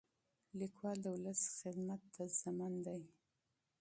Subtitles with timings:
[0.59, 3.01] لیکوال د ولس خدمت ته ژمن دی.